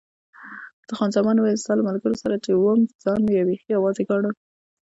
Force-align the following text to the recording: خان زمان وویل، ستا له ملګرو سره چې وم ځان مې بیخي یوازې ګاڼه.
خان 0.97 1.09
زمان 1.17 1.35
وویل، 1.37 1.61
ستا 1.63 1.73
له 1.77 1.83
ملګرو 1.89 2.21
سره 2.23 2.35
چې 2.45 2.51
وم 2.53 2.79
ځان 3.03 3.19
مې 3.27 3.43
بیخي 3.47 3.67
یوازې 3.77 4.03
ګاڼه. 4.09 4.31